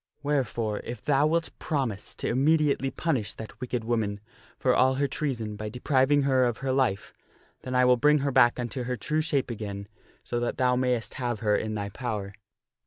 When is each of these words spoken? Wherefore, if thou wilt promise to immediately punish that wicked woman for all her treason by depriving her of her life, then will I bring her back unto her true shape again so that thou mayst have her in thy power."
Wherefore, 0.23 0.79
if 0.83 1.05
thou 1.05 1.27
wilt 1.27 1.51
promise 1.59 2.15
to 2.15 2.27
immediately 2.27 2.89
punish 2.89 3.35
that 3.35 3.61
wicked 3.61 3.83
woman 3.83 4.19
for 4.57 4.73
all 4.75 4.95
her 4.95 5.07
treason 5.07 5.55
by 5.55 5.69
depriving 5.69 6.23
her 6.23 6.43
of 6.45 6.57
her 6.65 6.71
life, 6.71 7.13
then 7.61 7.73
will 7.73 7.93
I 7.95 7.99
bring 7.99 8.17
her 8.25 8.31
back 8.31 8.59
unto 8.59 8.85
her 8.85 8.97
true 8.97 9.21
shape 9.21 9.51
again 9.51 9.87
so 10.23 10.39
that 10.39 10.57
thou 10.57 10.75
mayst 10.75 11.13
have 11.21 11.41
her 11.41 11.55
in 11.55 11.75
thy 11.75 11.89
power." 11.89 12.33